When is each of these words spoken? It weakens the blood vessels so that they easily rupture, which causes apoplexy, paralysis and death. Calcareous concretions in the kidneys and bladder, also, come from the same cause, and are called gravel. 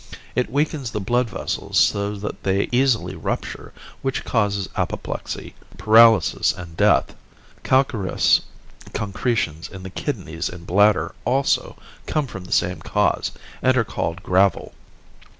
It 0.35 0.49
weakens 0.51 0.89
the 0.89 0.99
blood 0.99 1.29
vessels 1.29 1.77
so 1.77 2.15
that 2.15 2.41
they 2.41 2.67
easily 2.71 3.13
rupture, 3.15 3.71
which 4.01 4.25
causes 4.25 4.67
apoplexy, 4.75 5.53
paralysis 5.77 6.53
and 6.53 6.75
death. 6.75 7.13
Calcareous 7.61 8.41
concretions 8.95 9.69
in 9.69 9.83
the 9.83 9.91
kidneys 9.91 10.49
and 10.49 10.65
bladder, 10.65 11.13
also, 11.23 11.77
come 12.07 12.25
from 12.25 12.45
the 12.45 12.51
same 12.51 12.79
cause, 12.81 13.31
and 13.61 13.77
are 13.77 13.83
called 13.83 14.23
gravel. 14.23 14.73